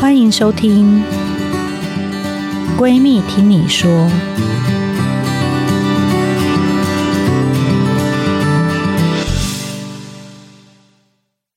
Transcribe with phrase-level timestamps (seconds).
[0.00, 1.02] 欢迎收听
[2.78, 3.90] 《闺蜜听你说》。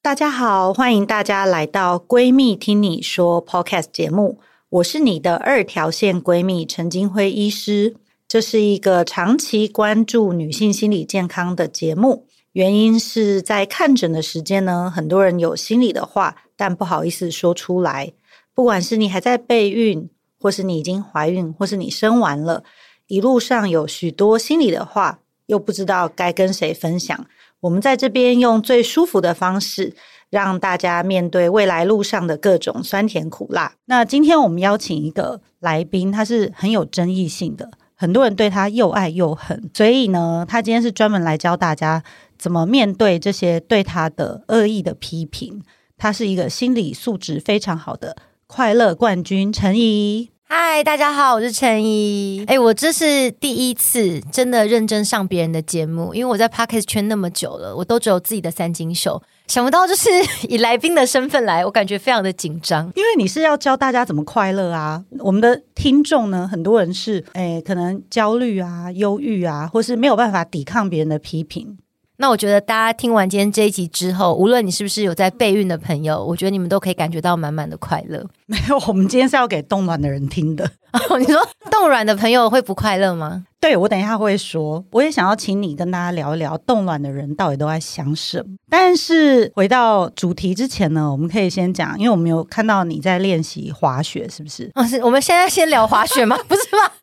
[0.02, 4.40] 大家好，欢迎大家来到《闺蜜听你说》Podcast 节目。
[4.70, 7.96] 我是你的二条线闺蜜陈金辉医师。
[8.28, 12.26] 这是一个长期关注女性心理健康的节目。
[12.54, 18.14] 原因是在看诊的时间呢，很多人有心里的话，但不好意思说出来。
[18.62, 20.08] 不管是你还在备孕，
[20.40, 22.64] 或是你已经怀孕，或是你生完了，
[23.08, 27.26] 一路上有许多心里的话，又不知道该跟谁分享。
[27.62, 29.96] 我们在这边用最舒服的方式，
[30.30, 33.74] 让大家面对未来路上的各种酸甜苦辣。
[33.86, 39.72] 那今天我们邀请一个来宾，他是很有争议性的，很多人对他又爱又恨。
[39.74, 42.04] 所以呢，他今天是专门来教大家
[42.38, 45.64] 怎么面对这些对他的恶意的批评。
[45.98, 48.16] 他是一个心理素质非常好的。
[48.54, 52.44] 快乐冠军陈怡，嗨，大家好，我是陈怡。
[52.48, 60.10] 哎，我这是第一次真的认真上别人的节目，因为我在 Podcast 圈那么久了，我都只有自己的三金秀，想不到就是
[60.50, 65.02] 以来宾的身份来，我感觉非常的紧张，因为你是要教大家怎么快乐啊。
[65.20, 71.78] 我们的听众呢，很多人是哎，可能焦虑啊、忧郁啊，或是没有办法抵抗别人的批评。
[72.22, 78.24] 那我觉得大家听完今天这一集之后，无论你是不是有在备孕的朋友，我觉得你们都可以感觉到满满的快乐。
[78.46, 80.64] 没有，我们今天是要给冻卵的人听的。
[81.10, 83.44] 哦，你说冻卵的朋友会不快乐吗？
[83.60, 84.86] 对，我等一下会说。
[84.92, 88.56] 我也想要请你跟大家聊一聊冻卵的人到底都在想什么。
[88.70, 94.70] 但是回到主题之前呢，我们可以先讲，因为我们有看到你在练习滑雪，是不是？
[94.76, 96.38] 哦，是我们现在先聊滑雪吗？
[96.48, 96.94] 不是吧？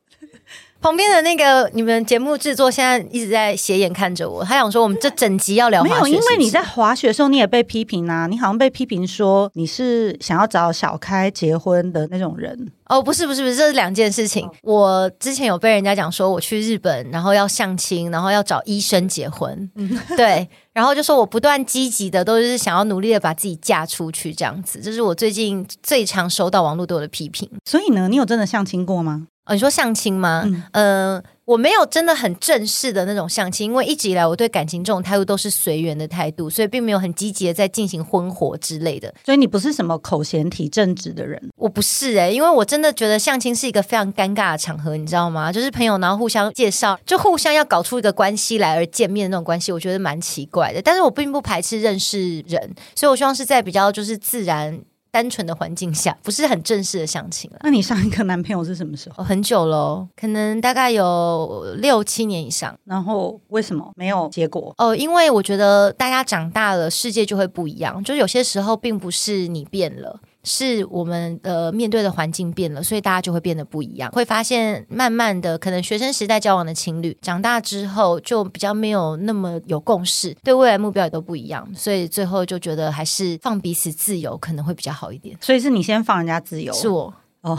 [0.81, 6.03] 旁边的那个你们节目制作现在一直在斜眼看着我，他想说我们这整集要聊滑雪是是？
[6.05, 12.71] 没有，因为你在滑雪的时候你也被批评啊，你好像被批评说你是想要找小开结婚的那种人。
[12.87, 14.49] 哦，不是不是不是，这是两件事情。
[14.63, 19.71] 我之前有被人家讲说我去日本，然后要相亲，然后要找医生结婚，
[20.17, 27.47] 对，然后就说我不断积极的都是想要努力的把自己嫁出去这样子，这是我最近最常收到网络对我的批评。
[27.67, 29.27] 所以呢，你有真的相亲过吗？
[29.49, 30.43] 哦，你说相亲吗？
[30.45, 39.13] 嗯，呃，我没有真的很正式的那种相亲，因为一直以来我对感情这种态度都是随缘的态度，所以并没有很积极的在进行婚活之类的。
[39.25, 41.41] 所以你不是什么口嫌体正直的人？
[41.57, 45.51] 我不是诶、欸，因为我真的觉得相亲是一个非常尴尬的场合，你知道吗？
[45.51, 50.83] 就是朋友然后互相介绍，就互相要搞出一个关系来而见面的那种关系，我觉得蛮奇怪的。
[50.83, 54.79] 但是我并不排斥认识人，所以我希望是在比较就是自然。
[55.19, 57.59] 单纯的环境下，不是很正式的相亲了。
[57.65, 59.21] 那你上一个男朋友是什么时候？
[59.21, 62.73] 哦，很久喽，可能大概有六七年以上。
[62.85, 64.73] 然后为什么没有结果？
[64.79, 68.01] 哦，因为我觉得大家长大了，世界就会不一样。
[68.05, 70.21] 就有些时候，并不是你变了。
[70.49, 74.11] 是我们呃面对的环境变了，所以大家就会变得不一样。
[74.13, 85.37] 会发现，慢慢的，可能学生时代交往的情侣，长大之后就比较没有那么有共识，对未来目标也都不一样，所以最后就觉得还是放彼此自由可能会比较好一点。
[85.41, 86.73] 所以是你先放人家自由？
[86.73, 87.59] 是我哦。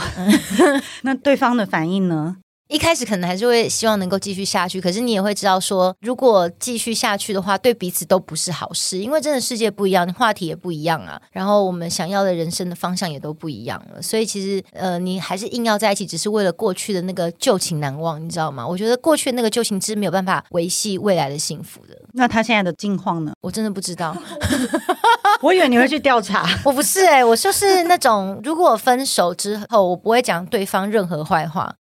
[1.03, 2.37] 那对方的反应呢？
[2.69, 18.65] 一开始可能还是会希望能够继续下去，可是你也会知道说，如果继续下去的话，对彼此都不是好事，因为真的世界不一样，话题也不一样啊，然后我们想要的人生的方向也都不一样了，所以其实呃，你还是硬要在一起，只是为了过去的那个旧情难忘，你知道吗？
[18.65, 21.99] 我觉得过去的那个旧情是没有办法维系未来的幸福的。
[22.13, 23.33] 那他现在的境况呢？
[23.41, 24.15] 我真的不知道，
[25.41, 31.73] 我以为你会去调查， 我不是哎、欸，我就是那种如果分手之后，我不会讲对方任何坏话。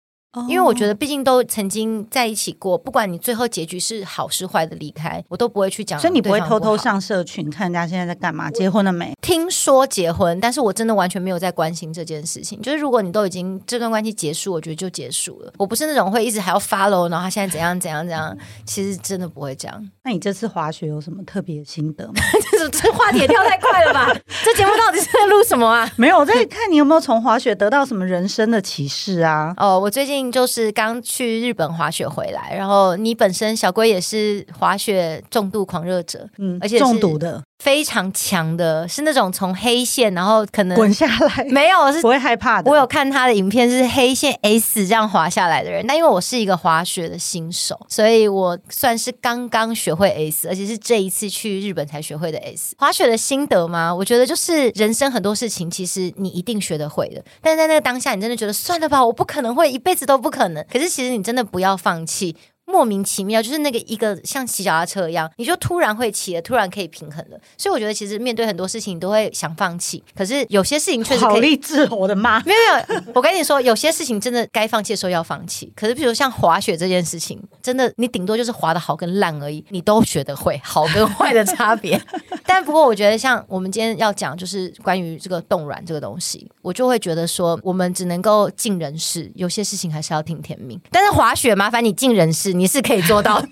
[0.47, 5.99] 因为我觉得，毕竟都曾经在一起过，不管你最后结局是好是坏的离开，我都不会去讲。
[5.99, 9.13] 所以你不会偷偷上社群看人家现在在干嘛，结婚了没？
[9.21, 12.61] 听说结婚，但是我真的完全没有在关心这件事情。
[12.61, 15.53] 就是如果你都已经这段关系结束，我觉得就结束了。
[15.57, 19.89] 我不是那种会一直还要 follow，然后他现在怎样怎样怎样，其实真的不会这样。
[20.07, 22.13] 那你这次滑雪有什么特别的心得吗？
[22.57, 24.15] 这这话题也跳太快了吧？
[24.45, 25.89] 这节目到底是在录什么啊？
[25.97, 29.53] 没有，我在看你有没有从滑雪得到什么人生的启示啊？
[29.57, 30.31] 哦，我最近。
[30.31, 37.41] 就是刚去日本滑雪回来，然后你本身小龟也是滑雪重度狂热者，嗯，而且中毒的。
[37.59, 42.69] 非常强的，是那种从黑线，然后可能滚下来， 没有是不会害怕的。
[42.69, 45.85] 我有看他的影片，是黑线 S 这样滑下来的人。
[45.87, 52.75] 但因为我是一个滑雪的新手，所以我算是刚刚学会 S，而且是这一次去日本才学会的 S。
[52.77, 53.93] 滑雪的心得吗？
[53.93, 57.23] 我觉得就是人生很多事情，其实你一定学得会的。
[57.41, 60.63] 但是在那个当下，你真的觉得算了吧，我不可能会一辈子都不可能。
[60.71, 62.35] 可是其实你真的不要放弃。
[62.69, 67.39] 莫名其妙，就是那个一个像骑脚踏车一样，你就突然会骑了，突然可以平衡了。
[67.57, 71.33] 所以我觉得其实面对很多事情你都会想放弃，可是有些事情确实可以。
[71.35, 72.41] 好励志，我的妈！
[72.41, 75.71] 没有没有，我跟你说，有些事情真的该放弃的时候要放弃。
[75.77, 81.99] 可是比如像滑雪这件事情，真的你顶多就是滑的好跟烂而已，你都学得会好跟坏的差别。
[82.45, 90.77] 但不过我觉得像我们今天要讲就是关于这个冻卵这个东西，我就会觉得说我们只能够尽人事，有些事情还是要听天命。
[90.91, 92.56] 但是滑雪麻烦你尽人事。
[92.57, 93.43] 你是可以做到，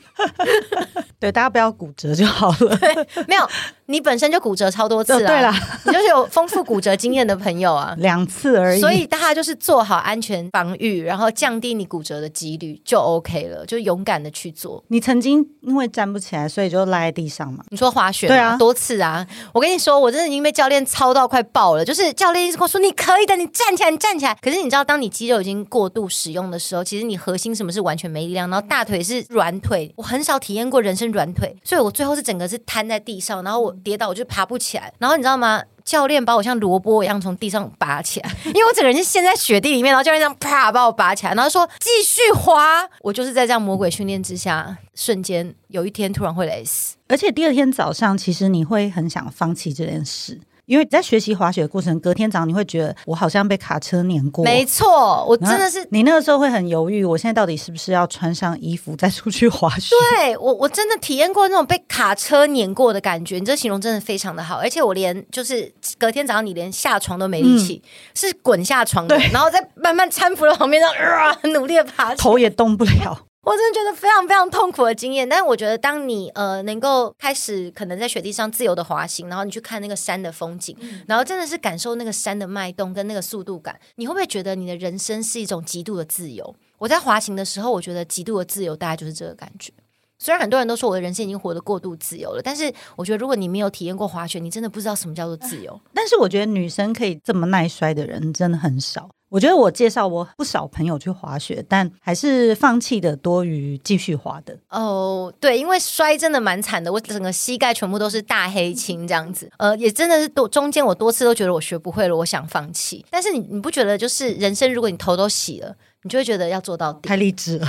[1.20, 2.76] 对，大家不要骨折就好了。
[2.78, 3.50] 对，没有，
[3.88, 5.54] 你本身就骨折超多次啊，对啦，
[5.86, 8.80] 你就是有丰富骨折经验的朋友啊， 两次而已。
[8.80, 14.82] 所以大家就是做好安全防御，然后降低你骨折的几率就 OK 了，就勇敢的去做。
[14.88, 17.64] 你曾经因为站不起来，所以就赖在地上嘛？
[17.70, 18.28] 你说滑雪？
[18.28, 19.28] 对啊，多次啊！
[19.52, 21.84] 我跟你说，我真的已经被教练操到快爆了。
[21.84, 28.86] 就是教练一直跟我说：“你可以的，你站起来，你站起来。”可是你知道，当你肌肉已经过度使用的时候，其实你核心什么是完全没力量，然后大。
[28.86, 34.92] 腿是软腿，我很少体验过人生软腿，所以我最后是整个是瘫在地上，然后我跌倒，我就爬不起来。
[34.98, 35.62] 然后你知道吗？
[35.84, 42.84] 教练把我像萝卜一样从地上拔起来， 因为我整个人是陷在雪地里面，然后教练这样啪把我拔起来，然后说继续滑。
[43.02, 50.42] 我就是在这样魔鬼训练之下，瞬间有一天突然会累死，而且第二天早上，其实你会很想放弃这件事。
[50.66, 54.44] 因为在学习滑雪的过程，隔天早上你会觉得我好像被卡车碾过。
[54.44, 55.86] 没错，我真的是。
[55.92, 59.96] 你那个时候会很犹豫，我现在到底是不是要穿上衣服再出去滑雪？
[60.16, 63.40] 对，我我真的体验过那种被卡车碾过的感觉。
[63.40, 73.20] 你这形容真的非常的好，而且我连就是隔天早上你连下床都没力气，嗯、是滚下床的，然后再慢慢搀扶到旁边，这样啊，很努力的爬，头也动不了。
[73.46, 86.56] 我真的觉得非常非常痛苦的经验，但是我觉得当你呃能够开始可能在雪地上自由的滑行，然后你去看那个山的风景，嗯、然后真的是感受那个山的脉动跟那个速度感，你会不会觉得你的人生是一种极度的自由？
[86.80, 89.72] 我在滑行的时候，我觉得极度的自由大概就是这个感觉。
[90.18, 95.80] 虽然很多人都说我的人生已经活得过度自由了，但是我觉得如果你没有体验过滑雪，你真的不知道什么叫做自由。
[95.94, 99.10] 但是我觉得女生可以这么耐摔的人真的很少。
[99.30, 104.58] 我觉得我介绍我不少朋友去滑雪，但还是放弃的多于继续滑的。
[104.70, 109.52] 哦，对，因为摔真的蛮惨的，我整个膝盖全部都是大黑青这样子。
[109.58, 113.06] 呃，也真的是多中间我多次都觉得我学不会了，我想放弃。
[113.10, 117.10] 但是你你不觉得就是人生，如果你头都洗了，你就会觉得要做到底。
[117.10, 117.68] 太励志了，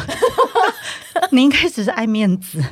[1.33, 2.63] 你应该只是爱面子。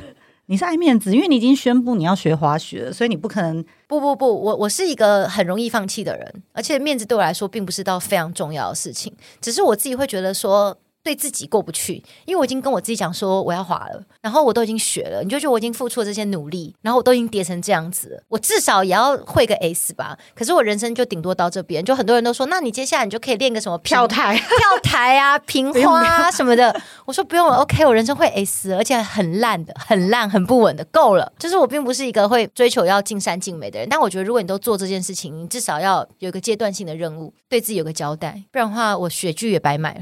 [0.47, 3.63] 你是爱面子，因为你已经宣布你要学滑雪，所以你不可能。
[3.87, 10.77] 不不不，我我是一个很容易放弃的人，而且面子对我来说并不是到非常重要的事情，只是我自己会觉得说。
[11.05, 20.17] 对自己过不去，因为我已经跟我自己讲说我要滑了，然后我都已经学了，你就觉得我已经付出了这些努力，然后我都已经跌成这样子了，我至少也要会个 S 吧。
[20.33, 26.75] 可是我人生就顶多到这边，就很多人都说，那你接下来你就可以练个什么跳台、 跳台啊、 平花啊什么的。
[27.05, 31.31] 我说不用了，OK，我人生会 S，而且很烂的、很烂、很不稳的，够了。
[31.37, 40.01] 就是我并不是一个会追求要尽善尽美的人，但我觉得如果你都做这件事情，你至少要有一个阶段性的任务，对自己有个交代，不然的话，我雪具也白买了。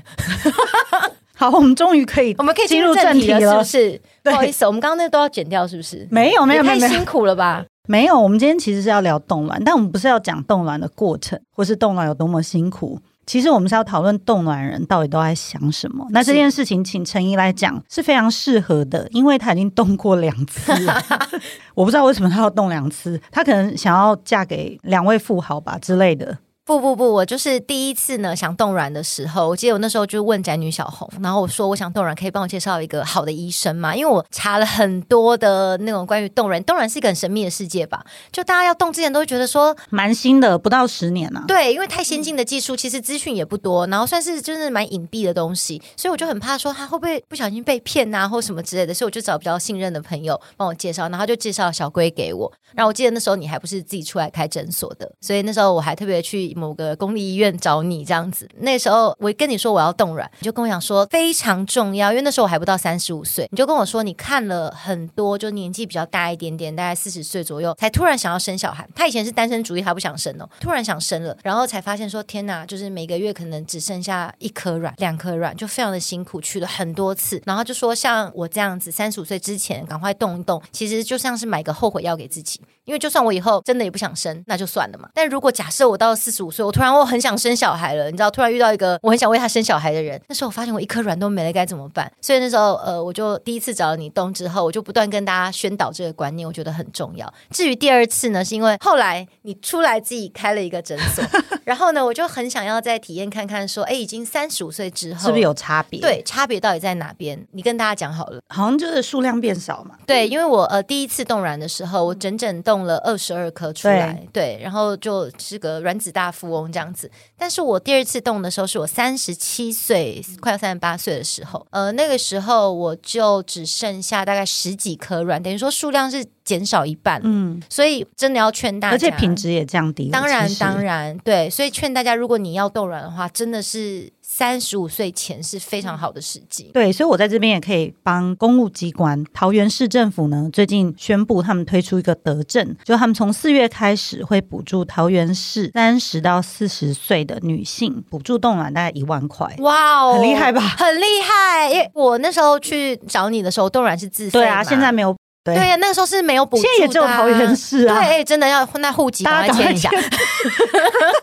[1.36, 4.02] 好，我们终于可以，我们可以进入正题了，是不是？
[4.24, 6.08] 不好意思，我们刚刚那个都要剪掉，是不是？
[6.12, 7.66] 没有，没有，太辛苦了吧？
[7.88, 13.00] 没有，我们今天其实是要聊冻卵，但我们不是要讲冻卵的过程，或是冻卵有多么辛苦。
[13.26, 16.06] 其实我们是要讨论冻卵人到底都在想什么。
[16.12, 21.02] 那这件事情，请陈怡来讲是非常适合的，因为他已经冻过两次了。
[21.74, 26.38] 我不知道为什么他要冻两次，他可能想要嫁给两位富豪吧之类的。
[26.66, 33.94] 不不不，我就是第一次呢想冻卵的时候，我记得我那时候就问宅女小红，然后我说我想冻卵，可以帮我介绍一个好的医生吗？
[33.94, 38.06] 因为我查了很多的那种关于冻卵，冻卵是一个很神秘的世界吧？
[38.32, 41.44] 就大家要冻之前都会觉得说蛮新的，不到十年啊。
[41.50, 52.50] 对，因为太先进的技术，其实资讯也不多，然后算是就是蛮隐蔽的东西，所以我就很怕说他会不会不小心被骗啊，或什么之类的，所以我就找比较信任的朋友帮我介绍，然后就介绍小龟给我。
[52.74, 56.53] 然后我记得那时候你还不是自己出来开诊所的，所以那时候我还特别去。
[56.56, 68.88] 某个公立医院找你这样子，那时候我跟你说我要冻卵，你就跟我讲说非常重要，因为那时候我还不到三十五岁，你就跟我说你看了很多，就年纪比较大一点点，大概四十岁左右，才突然想要生小孩。
[68.96, 85.10] 他以前是单身主义，他不想生哦，突然想生了，然后才发现说天哪，就是每个月可能只剩下一颗卵、两颗卵，就非常的辛苦，取了很多次，然后就说像我这样子，三十五岁之前赶快动一动，其实就像是买个后悔药给自己，因为就算我以后真的也不想生，那就算了嘛。
[85.14, 92.12] 但如果假设我到四十五岁，我突然我很想生小孩了，你知道，突然遇到一个我很想为他生小孩的人，那时候我发现我一颗卵都没了，该怎么办？
[92.22, 97.32] 所以那时候呃，我就第一次找了你动之后，我就不断跟大家宣导这个观念，我觉得很重要。
[97.50, 101.24] 至于第二次呢，是因为后来你出来自己开了一个诊所，
[101.64, 106.00] 然后呢，我就很想要再体验看看，说，哎，已经三十五岁之后是不是有差别？
[106.00, 107.46] 对，差别到底在哪边？
[107.52, 109.96] 你跟大家讲好了，好像就是数量变少嘛。
[110.06, 117.10] 对，因为我呃第一次冻卵的时候，我整整冻了二十二颗出来，对，对，然后就是个卵子大富翁这样子。
[117.38, 127.22] 但是我第二次动的时候，是我三十七岁，快要三十八岁的时候，呃，那个时候我就只剩下大概十几颗卵，等于说数量是减少一半。
[127.24, 130.10] 嗯，所以真的要劝大家，而且品质也降低。
[130.10, 134.12] 当然，当然，对，所以劝大家，如果你要冻卵的话，真的是。
[134.36, 150.62] 三十五岁前是非常好的时机，对，所以我在这边也可以帮公务机关，桃园市政府呢，最近宣布他们推出一个德政，就他们从四月开始会补助桃园市三十到四十岁的女性，补助冻卵大概一万块，哇哦，很厉害吧？
[150.62, 155.16] 很厉害，因为我那时候去找你的时候，冻卵是自费，对啊，现在没有。
[155.44, 158.02] 对呀，那个时候是没有补助的，现在也只有桃园市啊。
[158.02, 159.90] 对，真的要那户籍，大家签一下，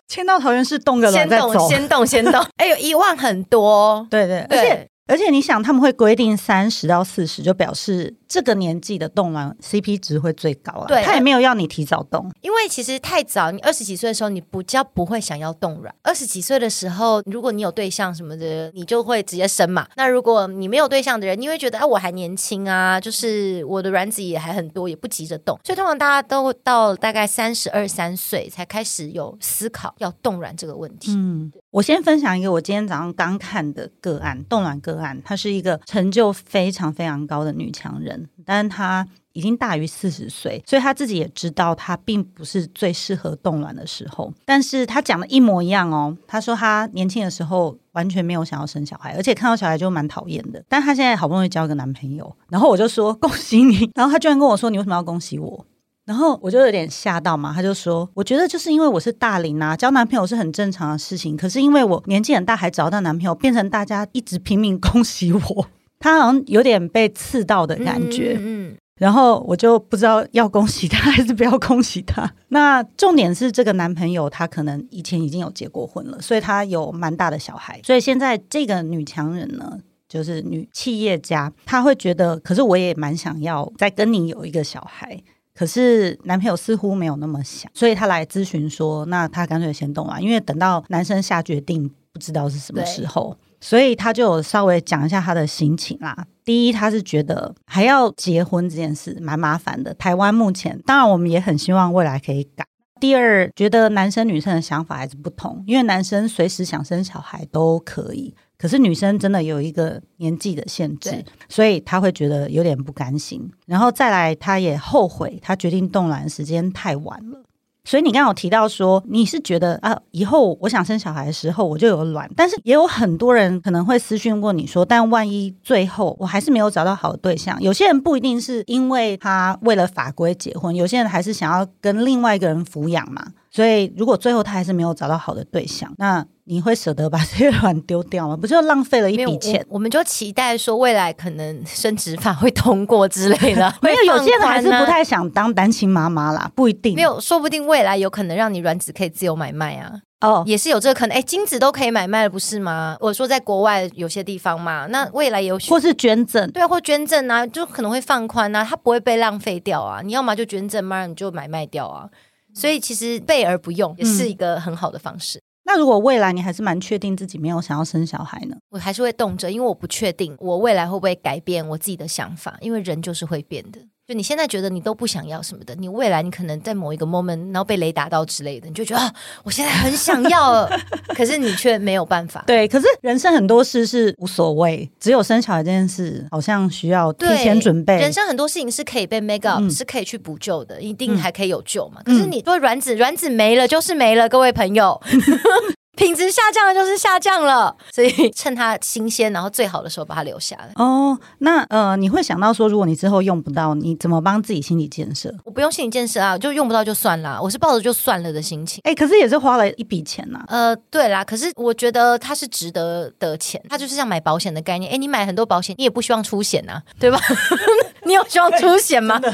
[0.09, 2.45] 签 到桃园市动个卵再走，先动先动。
[2.57, 4.87] 哎呦，一万很多，对对，而且。
[5.07, 10.87] 而且你想，他们会规定三十到四十，就表示这个年纪的冻卵 CP 值会最高啊。
[10.87, 15.93] 对，他也没有要你提早冻，因为其实太早，你二十几岁的时候，你不叫不会想要冻卵。
[16.05, 19.89] 二十几岁的时候，如果你有对象什么的，你就会直接生嘛。
[19.97, 25.59] 那如果你没有对象的人，你会觉得啊，我还年轻啊，就是我的卵子也还很多，也不急着冻。
[25.65, 31.13] 所以通常大家都到大概三十二三岁才开始有思考要冻卵这个问题。
[31.17, 31.53] 嗯。
[31.71, 35.21] 我先分享一个我今天早上刚看的个案，冻卵个案。
[35.25, 44.33] 她是一个成就非常非常高的女强人，但是她已经大于四十岁，所以她自己也知道她并不是最适合冻卵的时候。
[44.45, 50.63] 但是她讲的一模一样哦，她说她年轻的时候完全没有想要生小孩，而且看到小孩就蛮讨厌的。
[50.69, 55.67] 但她现在好不容易交一个男朋友，然后我就说 恭喜你，然后她居然跟我说，你为什么要恭喜我？
[56.07, 61.37] 然后我就有点吓到嘛，他就说：“我觉得就是因为我是大龄啊，交男朋友是很正常的事情。
[61.37, 65.67] 可是因为我年纪很大，还找到男朋友，变成大家一直拼命 恭喜我，
[66.01, 68.35] 他好像有点被刺到的感觉。
[68.41, 72.29] 嗯，嗯，然后我就不知道要恭喜他还是不要恭喜他。
[72.49, 77.81] 那重点是这个男朋友他可能以前已经有结过婚了，所以他有蛮大的小孩。
[77.85, 79.79] 所以现在这个女强人呢，
[80.09, 96.27] 就是女企业家，她会觉得，可是我也蛮想要再跟你有一个小孩。”可是男朋友似乎没有那么想，所以她来咨询说，那她干脆先动啊，因为等到男生下决定，不知道是什么时候，所以他就有稍微讲一下他的心情啦。
[96.45, 99.95] 第一，他是觉得还要结婚这件事蛮麻烦的。
[99.95, 102.65] 台湾目前，当然我们也很希望未来可以改。
[102.99, 108.35] 第二，觉得男生女生的想法还是不同，因为男生随时想生小孩都可以。
[108.59, 113.51] 可是女生真的有一个年纪的限制，所以他会觉得有点不甘心。
[113.67, 117.43] 然后再来，他也后悔，他决定冻卵时间太晚了。
[117.85, 133.27] 所以你刚刚有提到说，你是觉得啊，以后我想生小孩的时候我就有卵，但是也有很多人可能会私讯问你说，但万一最后我还是没有找到好的对象，有些人不一定是因为他为了法规结婚，有些人还是想要跟另外一个人抚养嘛。
[133.51, 136.25] 所以如果最后他还是没有找到好的对象，那。
[136.45, 138.37] 你会舍得把这些卵丢掉吗？
[138.37, 139.65] 不就浪费了一笔钱？
[139.69, 143.73] 我们就期待说未来可能生殖法会通过之类的。
[143.81, 146.97] 没有，有些人还是不太想当单亲妈妈啦，不一定。
[146.97, 149.93] 没有，说不定未来有可能让你卵子可以自由买卖啊。
[150.23, 151.17] 哦，也是有这个可能。
[151.17, 152.97] 哎，精子都可以买卖了，不是吗？
[152.99, 160.01] 我说在国外有些地方嘛，那未来有或是捐赠，对啊，或捐赠啊，就可能会放宽啊，它不会被浪费掉啊。
[160.03, 162.09] 你要么就捐赠嘛，你就买卖掉啊。
[162.55, 165.41] 所以其实备而不用也是一个很好的方式。
[165.65, 168.57] 那如果未来你还是蛮确定自己没有想要生小孩呢？
[168.71, 173.79] 我还是会动着，因为我不确定我未来会不会改变我自己的想法，因为人就是会变的。
[174.11, 179.15] 就你现在觉得你都不想要什么的，你未来你可能在某一个 moment，然后被雷打到之类的，你就觉得啊，
[179.45, 180.69] 我现在很想要，
[181.15, 182.43] 可是你却没有办法。
[182.49, 188.01] 对，可是人生很多事是无所谓，只有生小孩这件事好像需要提前准备。
[188.01, 192.03] 人生很多事情是可以被 make up，嗯，是可以去补救的，一定还可以有救嘛。
[192.07, 195.01] 嗯，可是你说卵子，卵子没了就是没了，各位朋友。
[195.97, 200.71] 品质下降了就是下降了，所以趁它新鲜，然后最好的时候把它留下来。
[200.77, 205.35] 哦，那呃，你会想到说，如果你之后用不到，你怎么帮自己心理建设？
[205.45, 208.81] 我不用心理建设啊，就用不到就算啦，我是抱着就算了的心情。
[208.85, 210.45] 哎、欸，可是也是花了一笔钱呐、啊。
[210.49, 214.91] 呃，对啦，可是我觉得它是值得的钱，它就是像买保险的概念。
[214.91, 217.21] 哎、欸，你买很多保险，你也不希望出险呐、啊，对吧？
[218.07, 219.19] 你有希望出险吗？
[219.21, 219.31] 对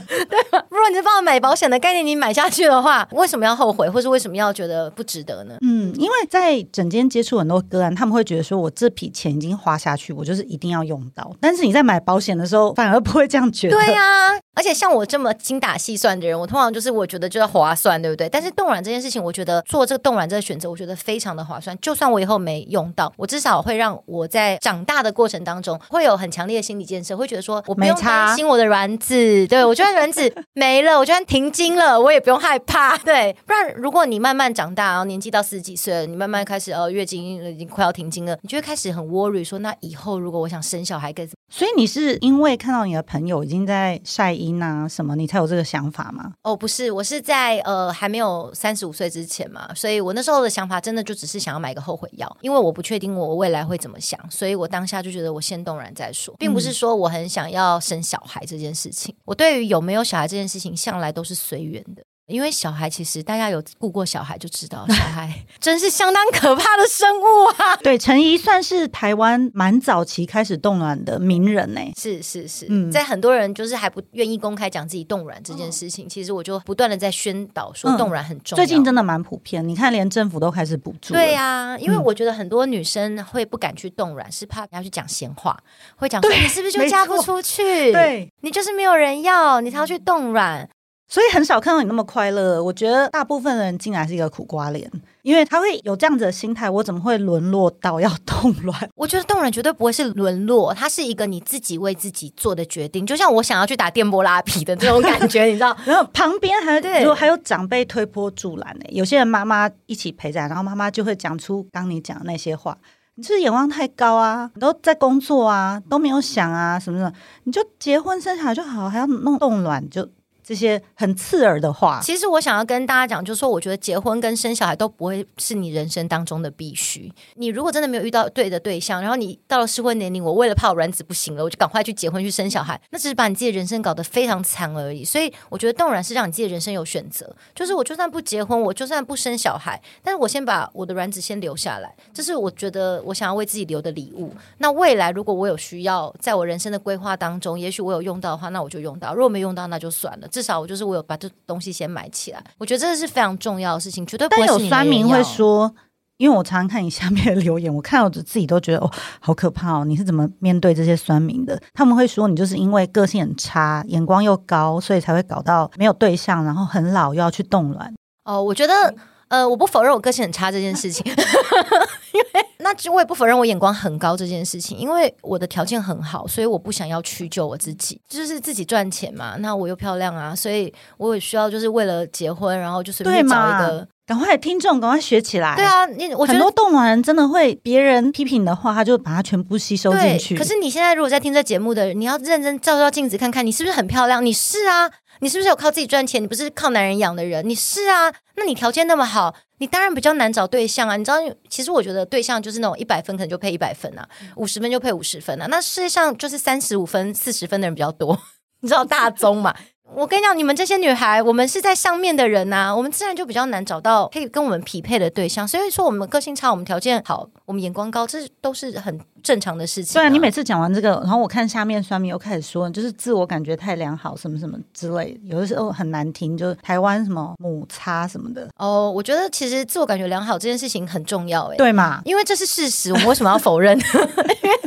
[0.51, 0.65] 吧？
[0.71, 5.55] 如果你是帮我买保险的概念，你买下去的话，为什么要后悔，或是为什么要觉得不值得呢？
[5.61, 11.31] 嗯，因为在诊间接触很多个案，他们会觉得说，我这笔钱已经花下去，我就是一定要用到。
[11.41, 13.77] 但是你在买保险的时候，反而不会这样觉得。
[13.77, 18.29] 对呀、啊，而且像我这么精打细算的人，我通常就是我觉得就要划算，对不对？
[18.29, 21.77] 但是冻卵这件事情，我觉得做这个冻卵这个选择，我觉得非常的划算。
[21.81, 33.37] 就算我以后没用到，我至少会让我在长大的过程当中会有很强烈的心理建设，会觉得说我不用担心我的卵子，对，我觉得卵子没了，我就算停经了，我也不用害怕， 对。
[33.47, 41.37] 不然如果你慢慢长大，然后年纪到四十几岁了，你慢慢开始呃月经已经快要停经了，你就会开始很 worry 说，那以后如果我想生小孩该怎么？
[41.49, 46.33] 所以你是因为看到你的朋友已经在晒阴啊什么，你才有这个想法吗？
[46.43, 59.15] 哦，不是，我是在呃还没有三十五岁之前嘛，所以我那时候的想法真的就只是想要买个后悔药，因为我不确定我未来会怎么想，所以我当下就觉得我先动然再说，并不是说我很想要生小孩这件事情。
[59.25, 62.03] 我对于有没有小孩这件事情向来都是随缘的。
[62.27, 67.77] 因为小孩其实大家有顾过小孩就知道，小孩 真是相当可怕的生物啊！
[67.83, 71.81] 对，陈怡算是台湾蛮早期开始冻卵的名人呢。
[71.97, 78.65] 是是是，嗯，在很多人就是还不愿意公开讲自己冻卵这件事情，哦、其实我就不断的在宣导说冻卵很重要。
[78.65, 81.15] 最近真的蛮普遍，你看连政府都开始补助。
[81.15, 85.57] 对呀、啊，因为我觉得很多女生会不敢去冻卵，是怕要去讲闲话，
[85.95, 87.93] 会讲说你是不是就嫁不出去？
[87.93, 90.69] 对，你就是没有人要，你才要去冻卵。
[91.09, 92.63] 所以很少看到你那么快乐。
[92.63, 94.91] 我觉得大部分的人进来是一个苦瓜脸，
[95.23, 98.77] 因为他会有这样子的心态：我怎么会沦落到要冻卵？
[98.97, 103.07] 我觉得冻卵绝对不会是沦落，它是一个你自己为自己做的决定。
[103.07, 105.77] 就像我想要去打电波拉皮的这种感觉，你知道？
[105.87, 108.85] 然后旁边还对，如果还有长辈推波助澜呢。
[108.89, 112.77] 有些人妈妈一起陪在，然后妈妈就会讲出刚你讲的那些话：
[113.15, 117.13] 你是眼光太高啊，你都在工作啊，都没有想啊什么什么，
[117.45, 120.09] 你就结婚生小孩就好，还要弄冻卵就。
[120.47, 127.13] 这些很刺耳的话，其实我想要跟大家讲，就是说，我觉得结婚跟生小孩都不会是你人生当中的必须。
[127.35, 135.05] 你如果真的没有遇到对的对象，然后你到了适婚年龄，我为了怕我卵子不行了，我就赶快去结婚去生小孩，那只是把你自己的人生搞得非常惨而已。
[135.05, 144.33] 所以我觉得冻卵是让你自己的人生有选择，就是我就算不结婚，我就算不生小孩，但是我先把我的卵子先留下来，这是我觉得我想要为自己留的礼物。
[144.59, 150.29] 那未来如果我有需要，在我人生的规划当中，也许我有用到的话，那我就用到；如果没用到，那就算了。
[150.37, 151.17] 至少我就是我有把。
[151.19, 154.49] 这东西先买起来，我觉得这个是非常重要的事情，绝对不会是。
[154.49, 155.75] 但有酸民会说，
[156.19, 159.85] 因为我常常看你下面的留言，我看我自己都觉得哦，好可怕哦！
[159.87, 161.59] 你是怎么面对这些酸民的？
[161.73, 167.95] 他们会说你就是因为个性很差，眼光又高，所以才会搞到没有对象，然后很老又要去冻卵。
[168.25, 168.95] 哦，我觉得
[169.29, 171.03] 呃，我不否认我个性很差这件事情，
[172.13, 179.37] 因为那我也不否认我眼光很高这件事情，因为我的条件很好，所以我不想要屈就我自己，就是自己赚钱嘛。
[179.39, 183.87] 那我又漂亮啊，所以我也需要就是为了结婚，然后就随便找一个。
[184.07, 185.57] 赶快听众，赶快学起来。
[185.57, 190.37] 对啊，你我觉得很多冻卵人真的会，别人批评的话，他就把它全部吸收进去。
[190.37, 194.25] 可是你现在如果在听这节目的人，你要认真照照镜子看看，你是不是很漂亮？
[194.25, 194.89] 你是啊，
[195.19, 196.23] 你是不是有靠自己赚钱？
[196.23, 197.47] 你不是靠男人养的人？
[197.49, 200.97] 你是啊，那你条件那么好，你当然比较难找对象啊。
[200.97, 201.17] 你知道，
[201.51, 205.47] 其实我觉得对象就是那种一百分可能就配一百分啊，五十分就配五十分啊。
[205.51, 208.17] 那世界上就是三十五分、四十分的人比较多，
[208.63, 209.53] 你知道大宗嘛？
[209.95, 215.47] 我跟你讲，你们这些女孩，我们是在上面的人呐、啊，我们自然就比较难找到可以跟我们匹配的对象。
[215.47, 220.03] 所以说，我们个性差，我们条件好，我们眼光高，这都是很正常的事情、啊。
[220.03, 228.49] 对啊，你每次讲完这个，然后我看下面酸民又开始说，就是自我感觉太良好，什么什么之类的，有的时候很难听，就是台湾什么母差什么的。
[228.59, 232.03] 哦，我觉得其实自我感觉良好这件事情很重要，哎，对嘛？
[232.05, 233.79] 因为这是事实，我们为什么要否认？
[233.79, 234.61] 因为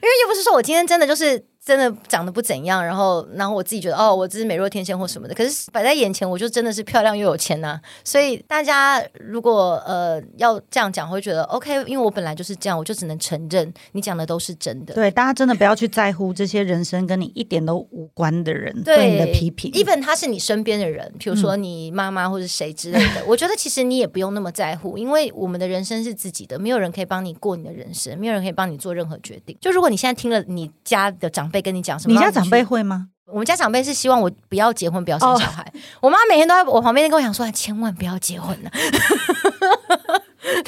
[0.00, 1.42] 因为又不是说我今天真的就是。
[1.68, 5.34] 真的长得不怎样，然后，然后我自己觉得哦，我只是美若天仙或什么的。
[5.34, 7.80] 可是摆在眼前，我就真的是漂亮又有钱呐、啊。
[8.02, 14.94] 所以大家如果呃要这样讲，会觉得 OK，因为我本来就是这样，我就只能承认你讲的都是真的。
[14.94, 19.70] 对，大家真的不要去在乎这些人生跟你一点都无关的人对，对你的批评。
[19.72, 29.54] even 他是你身边的人，比如说你妈妈或者谁之类的，嗯、 我觉得其实你也不用那么在乎，因为我们的人生是自己的，没有人可以帮你过你的人生，没有人可以帮你做任何决定。
[29.60, 33.08] 就如果你现在听了你家的长辈跟你讲什么，你家长辈会吗？
[33.30, 35.62] 我们家长辈是希望我不要结婚，不要生小孩。
[35.74, 35.82] Oh.
[36.08, 38.70] 我妈每天都在我旁边跟我讲说：“千万不要结婚呢。”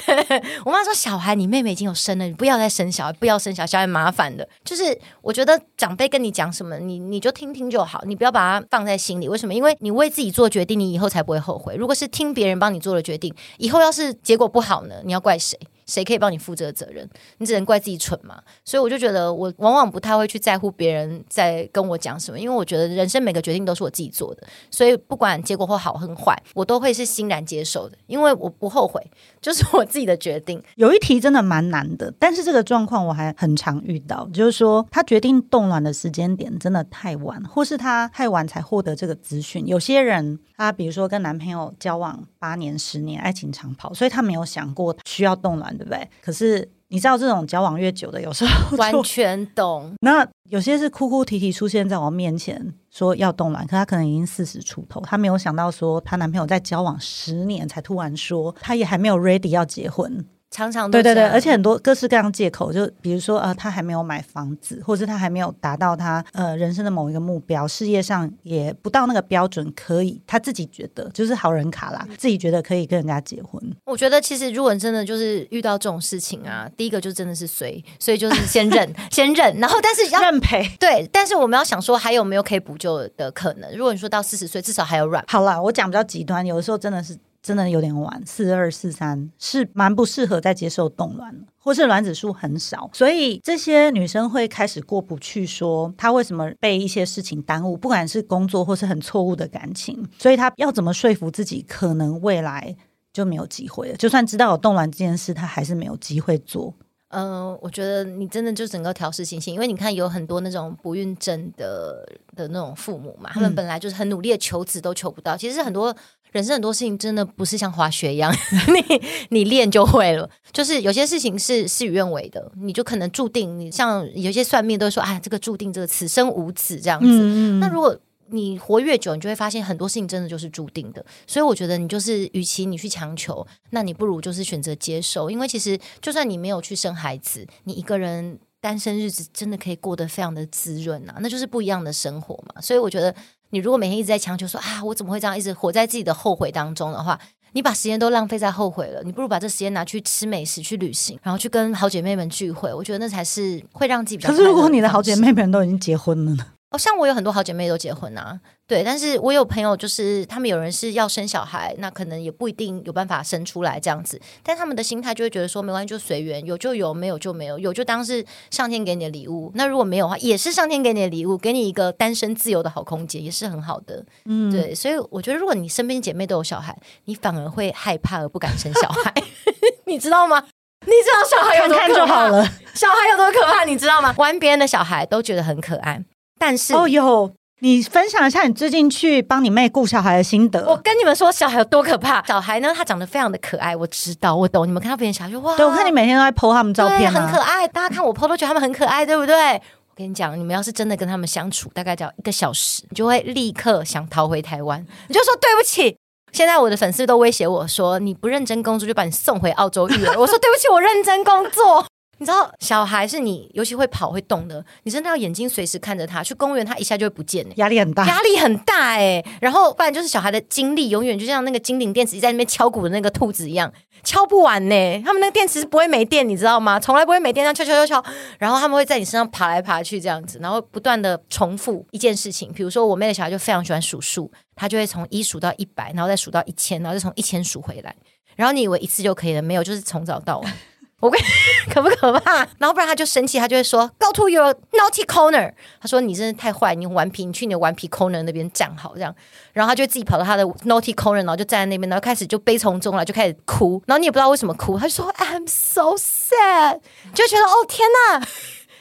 [0.04, 4.46] 对，我妈说小孩，你妹妹已经有生了，你不要再生小孩，不要生小孩，小孩麻烦的。
[4.62, 9.26] 就是我觉得长辈跟你讲什么，你你就听听就好，你不要把它放在心里。
[9.26, 9.54] 为什么？
[9.54, 11.74] 因为你为自己做决定，你以后才不会后悔。
[11.76, 14.96] 如果是听别人帮你做的决定，以后要是结果不好呢？
[15.04, 15.58] 你要怪谁？
[15.90, 17.08] 谁可以帮你负责责任？
[17.38, 18.40] 你只能怪自己蠢嘛。
[18.64, 29.04] 所以我就觉得，我往往不太会去在乎别人在跟我讲什么，因为我觉得人生每个决定都是我自己做的，所以不管结果或好和坏，我都会是欣然接受的，因为我不后悔，
[29.42, 30.62] 就是我自己的决定。
[30.76, 39.66] 有一题真的蛮难的，但是这个状况我还很常遇到，就是说他决定冻卵的时间点真的太晚，或是他太晚才获得这个资讯。
[39.66, 45.74] 有些人他比如说跟男朋友交往八年、十年，爱情长跑，所以她没有想过需要冻卵。
[45.78, 46.06] 对不对？
[46.20, 49.94] 可是你知道，这种交往越久的，有时候完全懂。
[50.02, 60.26] 那有些是哭哭啼啼出现在我面前，说要冻卵，可她可能已经四十出头，她没有想到说，她男朋友在交往十年才突然说，她也还没有 ready 要结婚。
[60.50, 73.62] 常常对对对，而且很多各式各样借口，就比如说呃，他还没有买房子，或者是他还没有达到他呃人生的某一个目标，事业上也不到那个标准，可以他自己觉得就是好人卡啦，自己觉得可以跟人家结婚。
[73.84, 80.68] 我觉得其实如果真的就是遇到这种事情啊，第一个就真的是随，所以就是先认 先认，然后但是要认赔。
[80.80, 83.70] 对，但是我们要想说还有没有可以补救的可能？
[83.76, 85.24] 如果你说到四十岁，至少还有软。
[85.28, 87.16] 好啦，我讲比较极端，有的时候真的是。
[87.42, 102.76] 真的有点晚，四二四三是蛮不适合再接受冻卵了，或是卵子数很少，所以这些女生会开始过不去，说她为什么被一些事情耽误，不管是工作或是很错误的感情，所以她要怎么说服自己，可能未来
[103.10, 103.96] 就没有机会了。
[103.96, 106.74] 就算知道有冻卵这件事，她还是没有机会做。
[107.08, 115.96] 嗯、呃，我觉得你真的就整个调试心情，因为你看有很多那种不孕症的的那种父母嘛，他们本来就是很努力的求子都求不到，其实很多。
[116.32, 118.32] 人生很多事情真的不是像滑雪一样，
[118.72, 120.28] 你你练就会了。
[120.52, 123.58] 就是有些事情是事与愿违的，你就可能注定。
[123.58, 127.06] 你像有些算命都说，啊，这个注定这个此生无子这样子。
[127.06, 127.60] 嗯嗯。
[127.60, 127.96] 那如果
[128.28, 131.04] 你活越久，你就会发现很多事情真的就是注定的。
[131.26, 135.30] 所以我觉得你就是，与其你去强求，那你不如就是选择接受。
[135.30, 142.60] 因为其实就算你没有去生孩子，你一个人单身日子真的可以过得非常的滋润啊，那就是不一样的生活嘛。
[142.60, 143.12] 所以我觉得。
[143.50, 147.18] 你如果每天一直在强求说啊，我怎么会这样一直活在自己的后悔当中的话，
[147.52, 149.02] 你把时间都浪费在后悔了。
[149.02, 152.72] 你不如把这时间拿去吃美食、去旅行，然后去跟好姐妹们聚会。
[152.72, 154.30] 我觉得那才是会让自己比较。
[154.30, 156.46] 可是如果你的好姐妹们都已经结婚了呢？
[156.70, 179.12] 哦，像我有很多好姐妹都结婚啊，对，但是我有朋友就是他们有人是要生小孩，那可能也不一定有办法生出来这样子，但他们的心态就会觉得说没关系，就随缘，有就有，没有就没有，有就当是上天给你的礼物，那如果没有的话，也是上天给你的礼物，给你一个单身自由的好空间，也是很好的，嗯，对，所以我觉得如果你身边姐妹都有小孩，你反而会害怕而不敢生小孩，
[179.86, 180.46] 你知道吗？
[180.86, 181.88] 你知道小孩有多可怕？
[181.88, 183.64] 看看就好了，小孩有多可怕？
[183.64, 184.14] 你知道吗？
[184.18, 186.04] 玩别人的小孩都觉得很可爱。
[186.40, 190.66] 但是哦哟，你分享一下你最近去帮你妹顾小孩的心得。
[190.66, 192.24] 我跟你们说，小孩有多可怕。
[192.26, 194.66] 小孩呢，他长得非常的可爱，我知道，我懂。
[194.66, 197.68] 你们看到别人小孩就哇，对，我看你每天都在 po 他们照片，很可爱。
[197.68, 199.52] 大家看我 po 都觉得他们很可爱，对不对？
[199.54, 204.80] 我跟你讲，你们要是真的跟他们相处，大概只要一个小时，你就会立刻想逃回台湾。
[205.08, 205.94] 你就说对不起。
[206.32, 210.18] 现在我的粉丝都威胁我说，你不认真工作就把你送回澳洲育儿。
[210.18, 211.84] 我说对不起，我认真工作。
[212.20, 216.22] 你知道小孩是你，尤其会跑会动的，你真的要眼睛随时看着他。
[216.22, 219.24] 去公园，他一下就会不见，压力很大，压力很大哎。
[219.40, 223.72] 然后不然就是小孩的精力永远就像那个金顶电池在那边敲鼓的那个兔子一样，
[224.04, 225.02] 敲不完呢。
[225.02, 226.78] 他们那个电池是不会没电，你知道吗？
[226.78, 228.12] 从来不会没电，这样敲敲敲敲。
[228.38, 232.52] 然后他们会在你身上爬来爬去这样子，然后不断的重复一件事情。
[232.52, 237.96] 比如说我妹的小孩就非常喜欢数数，他就会从一数到一百，然后再数到一千，然后再从一千数回来。
[238.36, 239.40] 然后你以为一次就可以了？
[239.40, 240.52] 没有，就是从早到晚。
[241.00, 241.20] 我跟
[241.72, 242.46] 可不可怕？
[242.58, 245.52] 然后不然他就生气，他就会说 “Go to your naughty corner”。
[245.80, 249.14] 他说：“你真的太坏，你顽皮，你去你的顽皮 corner 那边站好。”这样，
[249.52, 253.82] 然后他就自己跑到他的 naughty corner，然后就站在那边，然后开始就悲从中来，就开始哭。
[253.86, 256.80] 然后你也不知道为什么哭，他说 “I'm so sad”，
[257.14, 258.26] 就觉得哦天呐！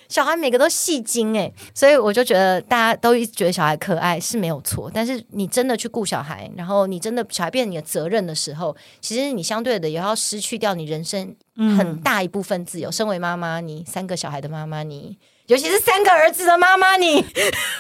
[0.10, 11.36] 小孩每个都戏精诶，所以我就觉得大家都一直觉得小孩可爱是没有错，但是你真的去顾小孩，然后你真的小孩变成你的责任的时候，其实你相对的也要失去掉你人生
[11.78, 12.90] 很大一部分自由。
[12.90, 17.24] 嗯、身为妈妈，你三个小孩的妈妈，你尤其是三个儿子的妈妈，你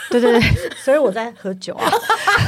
[0.09, 0.41] 对 对对，
[0.83, 1.91] 所以我在喝酒啊，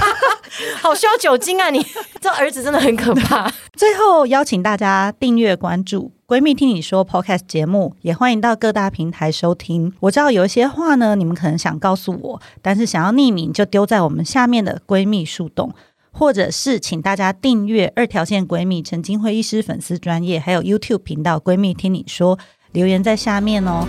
[0.81, 1.69] 好需要酒精啊！
[1.69, 1.85] 你
[2.19, 3.51] 这儿子真的很可怕。
[3.73, 6.11] 最后邀请大家订阅关注。
[6.27, 9.93] 闺蜜听你说 Podcast 节目，也欢迎到各大平台收听。
[9.99, 15.73] 我知道有一些话呢，你们可能想告诉我，但是想要匿名，就丢在我们下面的闺蜜树洞。
[16.13, 22.37] 或者是请大家订阅二条线闺蜜陈金辉医师粉丝专业，还有 YouTube 频道闺蜜听你说，
[22.73, 23.87] 留言在下面哦。